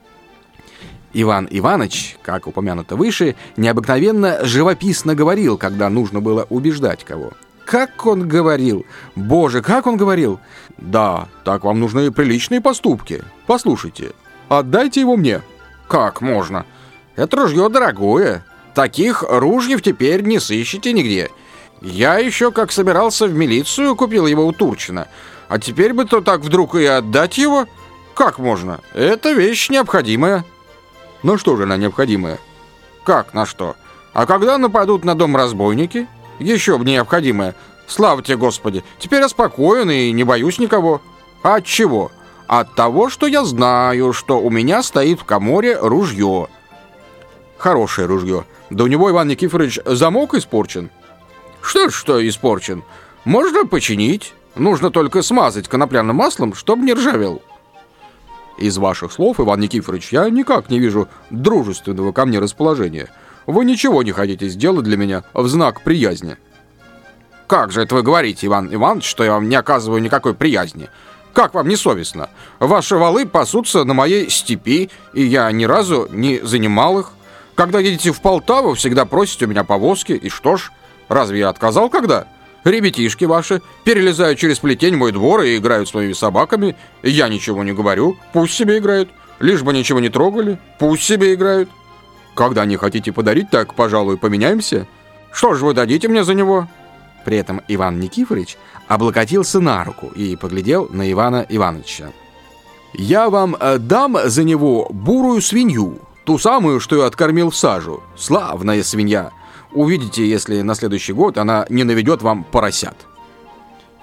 Иван 1.13 1.49
Иванович, 1.51 2.17
как 2.23 2.47
упомянуто 2.47 2.95
выше, 2.95 3.35
необыкновенно 3.57 4.39
живописно 4.45 5.17
говорил, 5.17 5.59
когда 5.59 5.91
нужно 5.91 6.21
было 6.21 6.47
убеждать 6.49 7.05
кого. 7.05 7.33
Как 7.71 8.05
он 8.05 8.27
говорил! 8.27 8.85
Боже, 9.15 9.63
как 9.63 9.87
он 9.87 9.97
говорил! 9.97 10.41
Да, 10.77 11.29
так 11.45 11.63
вам 11.63 11.79
нужны 11.79 12.11
приличные 12.11 12.61
поступки. 12.61 13.23
Послушайте, 13.47 14.11
отдайте 14.49 14.99
его 14.99 15.17
мне. 15.17 15.41
Как 15.87 16.21
можно? 16.21 16.67
Это 17.15 17.37
ружье 17.37 17.69
дорогое. 17.69 18.45
Таких 18.75 19.23
ружьев 19.23 19.83
теперь 19.83 20.23
не 20.23 20.41
сыщете 20.41 20.93
нигде. 20.93 21.31
Я 21.81 22.19
еще 22.19 22.51
как 22.51 22.73
собирался 22.73 23.29
в 23.29 23.35
милицию, 23.35 23.95
купил 23.95 24.27
его 24.27 24.45
у 24.45 24.53
Турчина. 24.53 25.07
А 25.49 25.61
теперь 25.61 25.93
бы 25.93 26.07
то 26.07 26.21
так 26.23 26.41
вдруг 26.41 26.75
и 26.75 26.85
отдать 26.85 27.39
его? 27.39 27.69
Как 28.15 28.41
можно? 28.41 28.81
Это 28.95 29.31
вещь 29.31 29.71
необходимая. 29.71 30.45
Ну 31.23 31.39
что 31.39 31.55
же 31.55 31.63
она 31.63 31.77
необходимая? 31.77 32.41
Как 33.05 33.33
на 33.33 33.47
что? 33.47 33.77
А 34.13 34.27
когда 34.27 34.59
нападут 34.59 35.05
на 35.05 35.15
дом 35.15 35.37
разбойники? 35.37 36.09
Еще 36.41 36.79
бы 36.79 36.85
необходимое. 36.85 37.55
Слава 37.87 38.23
тебе, 38.23 38.37
Господи. 38.37 38.83
Теперь 38.99 39.21
я 39.21 39.29
спокоен 39.29 39.91
и 39.91 40.11
не 40.11 40.25
боюсь 40.25 40.59
никого. 40.59 41.01
А 41.43 41.57
от 41.57 41.65
чего? 41.65 42.11
От 42.47 42.75
того, 42.75 43.11
что 43.11 43.27
я 43.27 43.45
знаю, 43.45 44.13
что 44.13 44.41
у 44.41 44.51
меня 44.51 44.83
стоит 44.83 45.21
в 45.21 45.25
коморе 45.25 45.79
ружье. 45.79 46.49
Хорошее 47.59 48.09
ружье. 48.09 48.45
Да 48.71 48.85
у 48.85 48.87
него, 48.87 49.11
Иван 49.11 49.29
Никифорович, 49.29 49.79
замок 49.85 50.35
испорчен. 50.35 50.91
Что 51.61 51.91
ж, 51.91 51.95
что 51.95 52.27
испорчен? 52.27 52.83
Можно 53.25 53.67
починить. 53.67 54.33
Нужно 54.57 54.91
только 54.91 55.23
смазать 55.23 55.69
конопляным 55.69 56.17
маслом, 56.17 56.55
чтобы 56.55 56.85
не 56.85 56.95
ржавел. 56.95 57.43
Из 58.61 58.77
ваших 58.77 59.11
слов, 59.11 59.41
Иван 59.41 59.59
Никифорович, 59.61 60.13
я 60.13 60.29
никак 60.29 60.69
не 60.69 60.79
вижу 60.79 61.09
дружественного 61.31 62.13
ко 62.13 62.27
мне 62.27 62.39
расположения. 62.39 63.09
Вы 63.47 63.65
ничего 63.65 64.03
не 64.03 64.13
хотите 64.13 64.49
сделать 64.49 64.85
для 64.85 64.99
меня 64.99 65.25
в 65.33 65.49
знак 65.49 65.81
приязни. 65.81 66.37
Как 67.47 67.73
же 67.73 67.81
это 67.83 67.95
вы 67.95 68.03
говорите, 68.03 68.47
Иван 68.47 68.73
Иванович, 68.73 69.07
что 69.07 69.25
я 69.25 69.33
вам 69.33 69.49
не 69.49 69.57
оказываю 69.57 70.03
никакой 70.03 70.35
приязни? 70.35 70.91
Как 71.33 71.55
вам 71.55 71.69
не 71.69 71.77
совестно? 71.77 72.29
Ваши 72.59 72.97
валы 72.97 73.25
пасутся 73.25 73.85
на 73.85 73.95
моей 73.95 74.29
степи, 74.29 74.91
и 75.15 75.23
я 75.23 75.51
ни 75.51 75.65
разу 75.65 76.07
не 76.11 76.41
занимал 76.41 77.01
их. 77.01 77.13
Когда 77.55 77.81
едете 77.81 78.13
в 78.13 78.21
Полтаву, 78.21 78.75
всегда 78.75 79.07
просите 79.07 79.47
у 79.47 79.49
меня 79.49 79.65
повозки. 79.65 80.13
И 80.13 80.29
что 80.29 80.57
ж, 80.57 80.71
разве 81.09 81.39
я 81.39 81.49
отказал 81.49 81.89
когда? 81.89 82.27
Ребятишки 82.65 83.25
ваши 83.25 83.63
перелезают 83.85 84.39
через 84.39 84.59
плетень 84.59 84.97
мой 84.97 85.13
двор 85.13 85.43
и 85.43 85.57
играют 85.57 85.89
с 85.89 85.95
моими 85.95 86.13
собаками. 86.13 86.77
Я 87.03 87.29
ничего 87.29 87.65
не 87.65 87.73
говорю, 87.73 88.17
пусть 88.33 88.55
себе 88.55 88.79
играют. 88.79 89.09
Лишь 89.39 89.63
бы 89.63 89.73
ничего 89.73 90.01
не 90.01 90.11
трогали, 90.11 90.59
пусть 90.79 91.03
себе 91.03 91.35
играют. 91.35 91.71
Когда 92.35 92.67
не 92.67 92.77
хотите 92.77 93.13
подарить, 93.13 93.51
так, 93.51 93.75
пожалуй, 93.75 94.19
поменяемся. 94.19 94.87
Что 95.33 95.55
же 95.55 95.65
вы 95.65 95.75
дадите 95.75 96.09
мне 96.09 96.25
за 96.25 96.35
него?» 96.35 96.69
При 97.25 97.37
этом 97.37 97.61
Иван 97.69 98.01
Никифорович 98.01 98.57
облокотился 98.89 99.61
на 99.61 99.85
руку 99.85 100.09
и 100.09 100.37
поглядел 100.37 100.89
на 100.91 101.11
Ивана 101.11 101.45
Ивановича. 101.49 102.13
«Я 102.95 103.31
вам 103.31 103.57
э, 103.59 103.79
дам 103.79 104.17
за 104.25 104.43
него 104.43 104.89
бурую 104.91 105.41
свинью, 105.43 106.01
Ту 106.25 106.39
самую, 106.39 106.81
что 106.81 106.97
я 106.97 107.07
откормил 107.07 107.51
в 107.51 107.57
сажу. 107.57 108.03
Славная 108.17 108.83
свинья. 108.83 109.33
Увидите, 109.73 110.29
если 110.29 110.63
на 110.63 110.75
следующий 110.75 111.13
год 111.13 111.39
она 111.39 111.67
не 111.69 111.85
наведет 111.85 112.23
вам 112.23 112.45
поросят. 112.45 112.97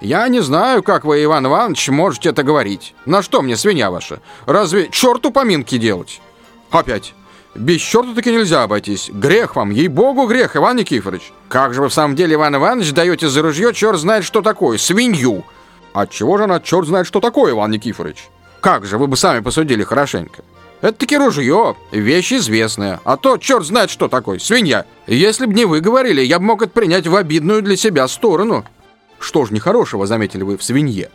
Я 0.00 0.28
не 0.28 0.40
знаю, 0.40 0.82
как 0.82 1.04
вы, 1.04 1.22
Иван 1.24 1.46
Иванович, 1.46 1.88
можете 1.88 2.28
это 2.30 2.42
говорить. 2.42 2.94
На 3.04 3.20
что 3.20 3.42
мне 3.42 3.56
свинья 3.56 3.90
ваша? 3.90 4.20
Разве 4.46 4.88
черту 4.90 5.32
поминки 5.32 5.76
делать? 5.76 6.20
Опять. 6.70 7.14
Без 7.54 7.80
черта 7.80 8.14
таки 8.14 8.30
нельзя 8.30 8.62
обойтись. 8.62 9.10
Грех 9.12 9.56
вам, 9.56 9.70
ей-богу, 9.70 10.26
грех, 10.26 10.54
Иван 10.54 10.76
Никифорович. 10.76 11.32
Как 11.48 11.74
же 11.74 11.82
вы 11.82 11.88
в 11.88 11.92
самом 11.94 12.14
деле, 12.14 12.34
Иван 12.34 12.54
Иванович, 12.54 12.92
даете 12.92 13.28
за 13.28 13.42
ружье 13.42 13.74
черт 13.74 13.98
знает 13.98 14.24
что 14.24 14.40
такое, 14.42 14.78
свинью? 14.78 15.44
Отчего 15.92 16.38
же 16.38 16.44
она 16.44 16.60
черт 16.60 16.86
знает 16.86 17.06
что 17.06 17.20
такое, 17.20 17.52
Иван 17.52 17.72
Никифорович? 17.72 18.28
Как 18.60 18.86
же, 18.86 18.98
вы 18.98 19.08
бы 19.08 19.16
сами 19.16 19.40
посудили 19.40 19.82
хорошенько. 19.82 20.44
Это 20.80 20.92
таки 20.92 21.16
ружье, 21.16 21.76
вещь 21.90 22.32
известная. 22.32 23.00
А 23.04 23.16
то 23.16 23.36
черт 23.36 23.66
знает, 23.66 23.90
что 23.90 24.08
такое, 24.08 24.38
свинья. 24.38 24.84
Если 25.06 25.46
б 25.46 25.54
не 25.54 25.64
вы 25.64 25.80
говорили, 25.80 26.22
я 26.22 26.38
бы 26.38 26.44
мог 26.44 26.62
это 26.62 26.70
принять 26.70 27.06
в 27.06 27.16
обидную 27.16 27.62
для 27.62 27.76
себя 27.76 28.06
сторону. 28.06 28.64
Что 29.18 29.44
ж 29.44 29.50
нехорошего, 29.50 30.06
заметили 30.06 30.44
вы, 30.44 30.56
в 30.56 30.62
свинье? 30.62 31.10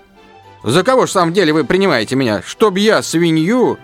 За 0.64 0.84
кого 0.84 1.06
ж 1.06 1.10
в 1.10 1.14
самом 1.14 1.34
деле 1.34 1.54
вы 1.54 1.64
принимаете 1.64 2.16
меня? 2.16 2.42
Чтоб 2.42 2.78
я 2.78 3.02
свинью... 3.02 3.78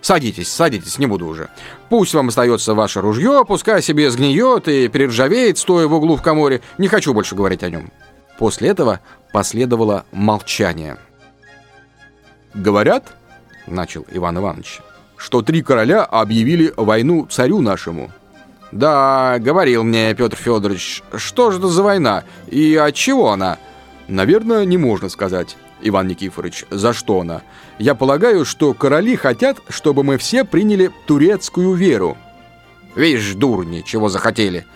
Садитесь, 0.00 0.52
садитесь, 0.52 0.98
не 0.98 1.06
буду 1.06 1.26
уже. 1.26 1.48
Пусть 1.88 2.12
вам 2.12 2.28
остается 2.28 2.74
ваше 2.74 3.00
ружье, 3.00 3.42
пускай 3.48 3.80
себе 3.80 4.10
сгниет 4.10 4.68
и 4.68 4.88
перержавеет, 4.88 5.56
стоя 5.56 5.86
в 5.86 5.94
углу 5.94 6.16
в 6.16 6.22
коморе. 6.22 6.60
Не 6.76 6.88
хочу 6.88 7.14
больше 7.14 7.34
говорить 7.34 7.62
о 7.62 7.70
нем. 7.70 7.90
После 8.38 8.68
этого 8.68 9.00
последовало 9.32 10.04
молчание. 10.12 10.98
«Говорят,— 12.52 13.16
начал 13.66 14.04
Иван 14.12 14.36
Иванович,— 14.38 14.80
что 15.16 15.42
три 15.42 15.62
короля 15.62 16.04
объявили 16.04 16.72
войну 16.76 17.26
царю 17.26 17.60
нашему. 17.60 18.10
Да, 18.72 19.36
говорил 19.38 19.84
мне 19.84 20.14
Петр 20.14 20.36
Федорович, 20.36 21.02
что 21.16 21.50
же 21.50 21.58
это 21.58 21.68
за 21.68 21.82
война 21.82 22.24
и 22.48 22.74
от 22.74 22.94
чего 22.94 23.30
она? 23.30 23.58
Наверное, 24.08 24.64
не 24.64 24.76
можно 24.76 25.08
сказать, 25.08 25.56
Иван 25.80 26.08
Никифорович, 26.08 26.64
за 26.70 26.92
что 26.92 27.20
она. 27.20 27.42
Я 27.78 27.94
полагаю, 27.94 28.44
что 28.44 28.74
короли 28.74 29.16
хотят, 29.16 29.58
чтобы 29.68 30.02
мы 30.02 30.18
все 30.18 30.44
приняли 30.44 30.90
турецкую 31.06 31.74
веру. 31.74 32.16
Видишь, 32.96 33.34
дурни, 33.34 33.82
чего 33.86 34.08
захотели, 34.08 34.66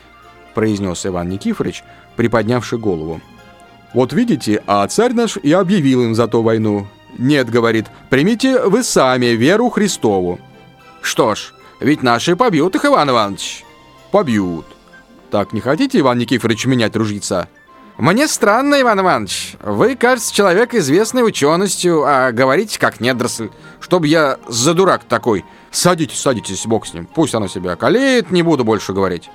произнес 0.55 1.05
Иван 1.07 1.29
Никифорович, 1.29 1.83
приподнявший 2.17 2.79
голову. 2.79 3.21
Вот 3.95 4.13
видите, 4.13 4.63
а 4.67 4.87
царь 4.87 5.13
наш 5.13 5.37
и 5.39 5.53
объявил 5.53 6.03
им 6.05 6.15
за 6.15 6.29
то 6.29 6.43
войну. 6.43 6.87
«Нет,— 7.17 7.49
говорит,— 7.51 7.87
примите 8.11 8.61
вы 8.61 8.83
сами 8.83 9.27
веру 9.27 9.71
Христову». 9.71 10.39
«Что 11.01 11.35
ж, 11.35 11.53
ведь 11.81 12.03
наши 12.03 12.37
побьют 12.37 12.75
их, 12.75 12.85
Иван 12.85 13.11
Иванович». 13.11 13.65
«Побьют». 14.11 14.67
«Так 15.31 15.53
не 15.53 15.61
хотите, 15.61 16.01
Иван 16.01 16.19
Никифорович, 16.19 16.67
менять 16.67 16.97
ружьица?» 16.97 17.49
«Мне 17.99 18.29
странно, 18.29 18.81
Иван 18.81 19.01
Иванович. 19.01 19.57
Вы, 19.61 19.97
кажется, 19.97 20.33
человек 20.33 20.75
известный 20.75 21.27
ученостью, 21.27 22.05
а 22.07 22.31
говорите 22.31 22.79
как 22.79 23.01
недоросль. 23.01 23.51
Чтоб 23.81 24.05
я 24.05 24.39
за 24.47 24.73
дурак 24.73 25.03
такой. 25.05 25.45
Садитесь, 25.73 26.21
садитесь, 26.21 26.65
бог 26.67 26.87
с 26.87 26.95
ним. 26.95 27.07
Пусть 27.07 27.35
оно 27.35 27.49
себя 27.49 27.75
колеет, 27.75 28.31
не 28.31 28.43
буду 28.43 28.65
больше 28.65 28.93
говорить». 28.93 29.31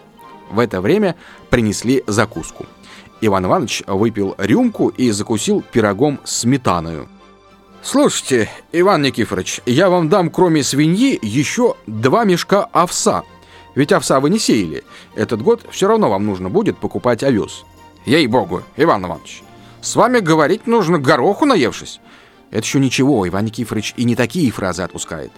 В 0.49 0.59
это 0.59 0.81
время 0.81 1.15
принесли 1.49 2.03
закуску. 2.07 2.65
Иван 3.21 3.45
Иванович 3.45 3.83
выпил 3.87 4.35
рюмку 4.37 4.89
и 4.89 5.11
закусил 5.11 5.61
пирогом 5.61 6.19
сметаною. 6.23 7.09
Слушайте, 7.83 8.49
Иван 8.71 9.01
Никифорович, 9.01 9.59
я 9.65 9.89
вам 9.89 10.07
дам 10.07 10.29
кроме 10.29 10.63
свиньи 10.63 11.19
еще 11.21 11.75
два 11.85 12.23
мешка 12.23 12.63
овса. 12.71 13.23
Ведь 13.75 13.91
овса 13.91 14.21
вы 14.21 14.29
не 14.29 14.39
сеяли. 14.39 14.85
Этот 15.15 15.41
год 15.41 15.65
все 15.69 15.89
равно 15.89 16.09
вам 16.09 16.25
нужно 16.25 16.49
будет 16.49 16.77
покупать 16.77 17.23
овес. 17.23 17.65
Ей-богу, 18.05 18.63
Иван 18.77 19.05
Иванович, 19.05 19.43
с 19.81 19.97
вами 19.97 20.19
говорить 20.19 20.65
нужно 20.65 20.97
гороху 20.97 21.45
наевшись. 21.45 21.99
Это 22.51 22.61
еще 22.61 22.79
ничего, 22.79 23.27
Иван 23.27 23.45
Никифорович 23.45 23.93
и 23.97 24.05
не 24.05 24.15
такие 24.15 24.49
фразы 24.49 24.83
отпускает. 24.83 25.33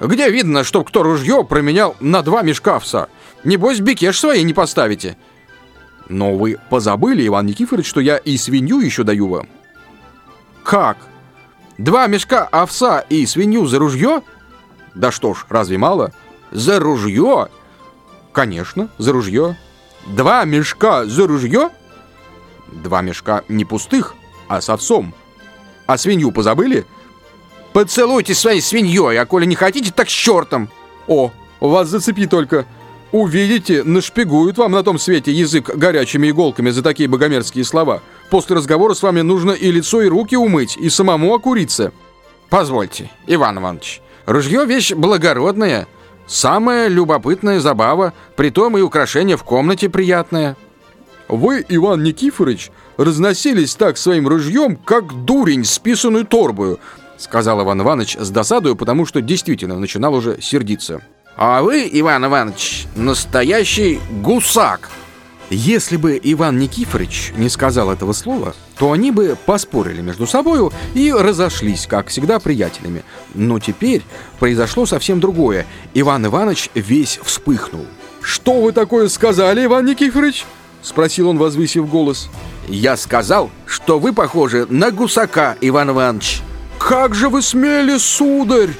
Где 0.00 0.30
видно, 0.30 0.64
чтоб 0.64 0.88
кто 0.88 1.02
ружье 1.02 1.44
променял 1.44 1.96
на 2.00 2.22
два 2.22 2.40
мешка 2.40 2.76
овса? 2.76 3.08
Небось, 3.44 3.80
бикеш 3.80 4.18
своей 4.18 4.42
не 4.42 4.54
поставите. 4.54 5.18
Но 6.08 6.34
вы 6.34 6.56
позабыли, 6.70 7.26
Иван 7.26 7.44
Никифорович, 7.44 7.86
что 7.86 8.00
я 8.00 8.16
и 8.16 8.38
свинью 8.38 8.80
еще 8.80 9.04
даю 9.04 9.28
вам. 9.28 9.48
Как? 10.62 10.96
Два 11.78 12.06
мешка 12.06 12.44
овса 12.44 13.00
и 13.00 13.26
свинью 13.26 13.66
за 13.66 13.78
ружье? 13.78 14.22
Да 14.94 15.10
что 15.10 15.34
ж, 15.34 15.44
разве 15.48 15.76
мало? 15.76 16.12
За 16.52 16.78
ружье? 16.78 17.48
Конечно, 18.32 18.88
за 18.98 19.12
ружье. 19.12 19.58
Два 20.06 20.44
мешка 20.44 21.04
за 21.04 21.26
ружье? 21.26 21.70
Два 22.70 23.02
мешка 23.02 23.42
не 23.48 23.64
пустых, 23.64 24.14
а 24.48 24.60
с 24.60 24.68
овсом. 24.68 25.14
А 25.86 25.98
свинью 25.98 26.30
позабыли? 26.30 26.86
Поцелуйте 27.72 28.34
своей 28.34 28.60
свиньей, 28.60 29.16
а 29.16 29.26
коли 29.26 29.46
не 29.46 29.56
хотите, 29.56 29.92
так 29.92 30.08
с 30.08 30.12
чертом. 30.12 30.70
О, 31.08 31.32
вас 31.60 31.88
зацепи 31.88 32.26
только. 32.26 32.66
Увидите, 33.14 33.84
нашпигуют 33.84 34.58
вам 34.58 34.72
на 34.72 34.82
том 34.82 34.98
свете 34.98 35.30
язык 35.30 35.70
горячими 35.76 36.30
иголками 36.30 36.70
за 36.70 36.82
такие 36.82 37.08
богомерзкие 37.08 37.64
слова. 37.64 38.02
После 38.28 38.56
разговора 38.56 38.94
с 38.94 39.04
вами 39.04 39.20
нужно 39.20 39.52
и 39.52 39.70
лицо, 39.70 40.02
и 40.02 40.08
руки 40.08 40.36
умыть, 40.36 40.76
и 40.76 40.90
самому 40.90 41.32
окуриться. 41.32 41.92
Позвольте, 42.50 43.12
Иван 43.28 43.60
Иванович, 43.60 44.02
ружье 44.26 44.66
вещь 44.66 44.94
благородная, 44.94 45.86
самая 46.26 46.88
любопытная 46.88 47.60
забава, 47.60 48.14
притом 48.34 48.76
и 48.78 48.80
украшение 48.80 49.36
в 49.36 49.44
комнате 49.44 49.88
приятное. 49.88 50.56
Вы, 51.28 51.64
Иван 51.68 52.02
Никифорович, 52.02 52.72
разносились 52.96 53.76
так 53.76 53.96
своим 53.96 54.26
ружьем, 54.26 54.74
как 54.74 55.24
дурень 55.24 55.64
списанную 55.64 56.26
торбою, 56.26 56.80
сказал 57.16 57.62
Иван 57.62 57.80
Иванович 57.80 58.16
с 58.16 58.28
досадою, 58.30 58.74
потому 58.74 59.06
что 59.06 59.20
действительно 59.20 59.78
начинал 59.78 60.14
уже 60.14 60.42
сердиться. 60.42 61.00
А 61.36 61.62
вы, 61.62 61.88
Иван 61.92 62.26
Иванович, 62.26 62.86
настоящий 62.94 64.00
гусак. 64.22 64.90
Если 65.50 65.96
бы 65.96 66.18
Иван 66.22 66.58
Никифорович 66.58 67.32
не 67.36 67.48
сказал 67.48 67.90
этого 67.90 68.12
слова, 68.12 68.54
то 68.78 68.92
они 68.92 69.10
бы 69.10 69.36
поспорили 69.44 70.00
между 70.00 70.26
собою 70.26 70.72
и 70.94 71.12
разошлись, 71.12 71.86
как 71.86 72.08
всегда, 72.08 72.38
приятелями. 72.38 73.02
Но 73.34 73.58
теперь 73.58 74.02
произошло 74.38 74.86
совсем 74.86 75.20
другое. 75.20 75.66
Иван 75.92 76.26
Иванович 76.26 76.70
весь 76.74 77.18
вспыхнул. 77.22 77.86
«Что 78.22 78.62
вы 78.62 78.72
такое 78.72 79.08
сказали, 79.08 79.64
Иван 79.64 79.84
Никифорович?»— 79.84 80.46
спросил 80.82 81.28
он, 81.28 81.38
возвысив 81.38 81.88
голос. 81.88 82.30
«Я 82.68 82.96
сказал, 82.96 83.50
что 83.66 83.98
вы 83.98 84.12
похожи 84.12 84.66
на 84.70 84.90
гусака, 84.90 85.56
Иван 85.60 85.90
Иванович». 85.90 86.40
«Как 86.78 87.14
же 87.14 87.28
вы 87.28 87.42
смели, 87.42 87.98
сударь!» 87.98 88.70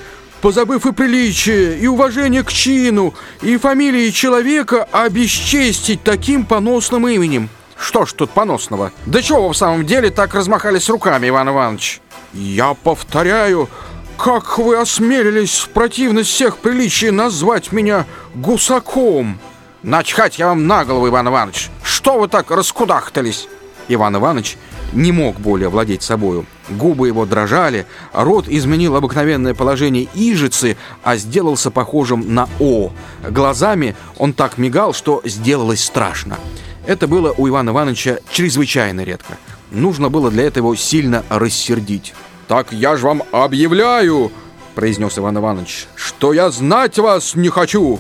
Позабыв 0.44 0.84
и 0.84 0.92
приличие, 0.92 1.78
и 1.78 1.86
уважение 1.86 2.42
к 2.42 2.52
чину, 2.52 3.14
и 3.40 3.56
фамилии 3.56 4.10
человека, 4.10 4.86
обесчестить 4.92 6.02
таким 6.02 6.44
поносным 6.44 7.08
именем. 7.08 7.48
Что 7.78 8.04
ж 8.04 8.12
тут 8.12 8.28
поносного? 8.28 8.92
Да 9.06 9.22
чего 9.22 9.48
вы 9.48 9.54
в 9.54 9.56
самом 9.56 9.86
деле 9.86 10.10
так 10.10 10.34
размахались 10.34 10.90
руками, 10.90 11.30
Иван 11.30 11.48
Иванович? 11.48 12.02
Я 12.34 12.74
повторяю, 12.74 13.70
как 14.18 14.58
вы 14.58 14.76
осмелились 14.76 15.60
в 15.60 15.70
противность 15.70 16.28
всех 16.28 16.58
приличий 16.58 17.10
назвать 17.10 17.72
меня 17.72 18.04
гусаком? 18.34 19.38
Начхать 19.82 20.38
я 20.38 20.48
вам 20.48 20.66
на 20.66 20.84
голову, 20.84 21.08
Иван 21.08 21.26
Иванович. 21.26 21.70
Что 21.82 22.18
вы 22.18 22.28
так 22.28 22.50
раскудахтались? 22.50 23.48
Иван 23.88 24.16
Иванович 24.16 24.58
не 24.94 25.12
мог 25.12 25.36
более 25.38 25.68
владеть 25.68 26.02
собою. 26.02 26.46
Губы 26.68 27.08
его 27.08 27.26
дрожали, 27.26 27.86
рот 28.12 28.48
изменил 28.48 28.96
обыкновенное 28.96 29.54
положение 29.54 30.08
ижицы, 30.14 30.76
а 31.02 31.16
сделался 31.16 31.70
похожим 31.70 32.34
на 32.34 32.48
О. 32.58 32.92
Глазами 33.28 33.96
он 34.16 34.32
так 34.32 34.56
мигал, 34.58 34.94
что 34.94 35.20
сделалось 35.24 35.84
страшно. 35.84 36.38
Это 36.86 37.06
было 37.08 37.34
у 37.36 37.48
Ивана 37.48 37.70
Ивановича 37.70 38.18
чрезвычайно 38.30 39.02
редко. 39.02 39.38
Нужно 39.70 40.08
было 40.08 40.30
для 40.30 40.44
этого 40.44 40.76
сильно 40.76 41.24
рассердить. 41.28 42.14
«Так 42.46 42.72
я 42.72 42.96
же 42.96 43.06
вам 43.06 43.22
объявляю!»— 43.32 44.30
произнес 44.74 45.18
Иван 45.18 45.38
Иванович,— 45.38 45.86
«что 45.94 46.32
я 46.32 46.50
знать 46.50 46.98
вас 46.98 47.34
не 47.34 47.48
хочу!» 47.48 47.98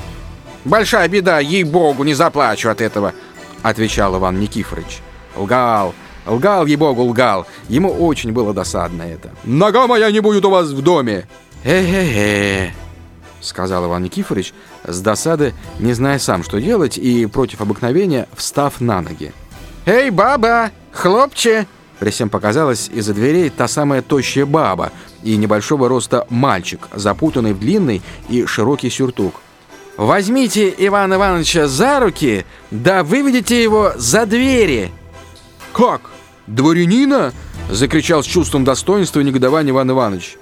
«Большая 0.64 1.08
беда, 1.08 1.40
ей-богу, 1.40 2.04
не 2.04 2.14
заплачу 2.14 2.68
от 2.68 2.80
этого!»— 2.80 3.12
отвечал 3.62 4.16
Иван 4.16 4.38
Никифорович. 4.38 5.00
Лгал, 5.36 5.94
Лгал, 6.26 6.66
ей-богу, 6.66 7.02
лгал. 7.02 7.46
Ему 7.68 7.90
очень 7.90 8.32
было 8.32 8.54
досадно 8.54 9.02
это. 9.02 9.30
«Нога 9.44 9.86
моя 9.86 10.10
не 10.10 10.20
будет 10.20 10.44
у 10.44 10.50
вас 10.50 10.68
в 10.68 10.82
доме!» 10.82 11.26
«Э-э-э!» 11.64 12.70
сказал 13.44 13.86
Иван 13.86 14.04
Никифорович, 14.04 14.52
с 14.84 15.00
досады, 15.00 15.54
не 15.78 15.92
зная 15.92 16.18
сам, 16.18 16.42
что 16.42 16.60
делать, 16.60 16.98
и 16.98 17.26
против 17.26 17.60
обыкновения, 17.60 18.26
встав 18.34 18.80
на 18.80 19.00
ноги. 19.00 19.32
«Эй, 19.86 20.10
баба! 20.10 20.70
Хлопче!» 20.92 21.66
Всем 22.00 22.28
показалась 22.28 22.90
из-за 22.92 23.14
дверей 23.14 23.50
та 23.50 23.68
самая 23.68 24.02
тощая 24.02 24.44
баба 24.46 24.92
и 25.22 25.36
небольшого 25.36 25.88
роста 25.88 26.26
мальчик, 26.28 26.88
запутанный 26.92 27.52
в 27.52 27.60
длинный 27.60 28.02
и 28.28 28.46
широкий 28.46 28.90
сюртук. 28.90 29.40
«Возьмите 29.96 30.74
Ивана 30.76 31.14
Ивановича 31.14 31.68
за 31.68 32.00
руки, 32.00 32.44
да 32.70 33.04
выведите 33.04 33.62
его 33.62 33.92
за 33.96 34.26
двери!» 34.26 34.90
«Как? 35.72 36.10
Дворянина?»— 36.46 37.32
закричал 37.70 38.22
с 38.22 38.26
чувством 38.26 38.64
достоинства 38.64 39.20
и 39.20 39.24
негодования 39.24 39.72
Иван 39.72 39.90
Иванович. 39.90 40.36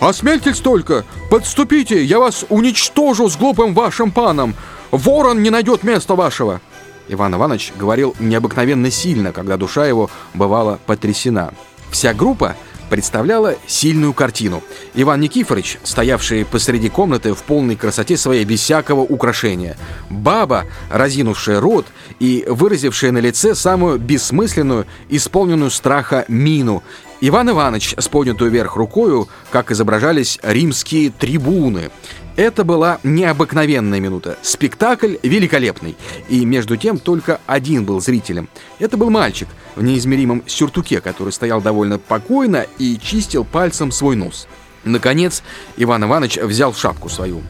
«Осмельтесь 0.00 0.58
только! 0.58 1.04
Подступите! 1.30 2.02
Я 2.04 2.18
вас 2.18 2.44
уничтожу 2.48 3.28
с 3.28 3.36
глупым 3.36 3.74
вашим 3.74 4.10
паном! 4.10 4.54
Ворон 4.90 5.42
не 5.42 5.50
найдет 5.50 5.82
места 5.84 6.14
вашего!» 6.14 6.60
Иван 7.08 7.34
Иванович 7.34 7.72
говорил 7.76 8.14
необыкновенно 8.18 8.90
сильно, 8.90 9.32
когда 9.32 9.56
душа 9.56 9.86
его 9.86 10.10
бывала 10.34 10.78
потрясена. 10.86 11.52
Вся 11.90 12.14
группа 12.14 12.56
представляла 12.92 13.54
сильную 13.66 14.12
картину. 14.12 14.62
Иван 14.92 15.20
Никифорович, 15.20 15.78
стоявший 15.82 16.44
посреди 16.44 16.90
комнаты 16.90 17.32
в 17.32 17.42
полной 17.42 17.74
красоте 17.74 18.18
своей 18.18 18.44
без 18.44 18.60
всякого 18.60 19.00
украшения. 19.00 19.78
Баба, 20.10 20.66
разинувшая 20.90 21.58
рот 21.58 21.86
и 22.20 22.44
выразившая 22.46 23.10
на 23.10 23.16
лице 23.16 23.54
самую 23.54 23.98
бессмысленную, 23.98 24.84
исполненную 25.08 25.70
страха 25.70 26.26
мину. 26.28 26.82
Иван 27.22 27.48
Иванович 27.48 27.94
с 27.96 28.08
поднятую 28.08 28.50
вверх 28.50 28.76
рукою, 28.76 29.26
как 29.50 29.70
изображались 29.70 30.38
римские 30.42 31.10
трибуны. 31.10 31.90
Это 32.36 32.64
была 32.64 32.98
необыкновенная 33.02 34.00
минута. 34.00 34.38
Спектакль 34.42 35.16
великолепный. 35.22 35.96
И 36.28 36.44
между 36.46 36.76
тем 36.76 36.98
только 36.98 37.40
один 37.46 37.84
был 37.84 38.00
зрителем. 38.00 38.48
Это 38.78 38.96
был 38.96 39.10
мальчик 39.10 39.48
в 39.76 39.82
неизмеримом 39.82 40.42
сюртуке, 40.46 41.00
который 41.00 41.32
стоял 41.32 41.60
довольно 41.60 41.98
покойно 41.98 42.66
и 42.78 42.98
чистил 42.98 43.44
пальцем 43.44 43.92
свой 43.92 44.16
нос. 44.16 44.48
Наконец, 44.84 45.42
Иван 45.76 46.04
Иванович 46.04 46.38
взял 46.38 46.74
шапку 46.74 47.08
свою. 47.08 47.42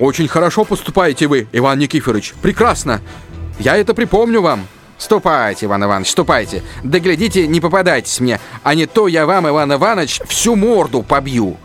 «Очень 0.00 0.26
хорошо 0.26 0.64
поступаете 0.64 1.28
вы, 1.28 1.46
Иван 1.52 1.78
Никифорович. 1.78 2.34
Прекрасно. 2.42 3.00
Я 3.60 3.76
это 3.76 3.94
припомню 3.94 4.40
вам». 4.42 4.66
«Ступайте, 4.98 5.66
Иван 5.66 5.84
Иванович, 5.84 6.10
ступайте. 6.10 6.62
Да 6.82 6.98
глядите, 6.98 7.46
не 7.46 7.60
попадайтесь 7.60 8.20
мне, 8.20 8.40
а 8.62 8.74
не 8.74 8.86
то 8.86 9.08
я 9.08 9.26
вам, 9.26 9.48
Иван 9.48 9.72
Иванович, 9.72 10.20
всю 10.26 10.56
морду 10.56 11.02
побью». 11.02 11.56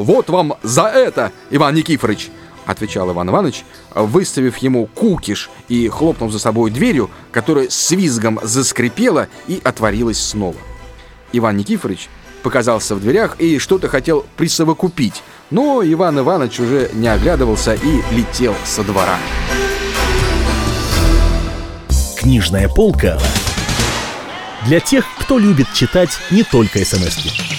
«Вот 0.00 0.30
вам 0.30 0.54
за 0.62 0.84
это, 0.84 1.30
Иван 1.50 1.74
Никифорович!»— 1.74 2.30
отвечал 2.66 3.10
Иван 3.12 3.28
Иванович, 3.28 3.66
выставив 3.94 4.56
ему 4.56 4.86
кукиш 4.86 5.50
и 5.68 5.88
хлопнув 5.88 6.32
за 6.32 6.38
собой 6.38 6.70
дверью, 6.70 7.10
которая 7.32 7.68
с 7.68 7.90
визгом 7.90 8.40
заскрипела 8.42 9.28
и 9.46 9.60
отворилась 9.62 10.18
снова. 10.18 10.56
Иван 11.34 11.58
Никифорович 11.58 12.08
показался 12.42 12.94
в 12.94 13.00
дверях 13.02 13.36
и 13.40 13.58
что-то 13.58 13.88
хотел 13.88 14.24
присовокупить, 14.38 15.22
но 15.50 15.82
Иван 15.84 16.18
Иванович 16.20 16.60
уже 16.60 16.90
не 16.94 17.08
оглядывался 17.08 17.74
и 17.74 18.00
летел 18.10 18.54
со 18.64 18.82
двора. 18.82 19.18
Книжная 22.18 22.70
полка 22.70 23.20
для 24.64 24.80
тех, 24.80 25.04
кто 25.18 25.38
любит 25.38 25.66
читать 25.74 26.10
не 26.30 26.42
только 26.42 26.82
смс 26.86 27.18
-ки. 27.18 27.49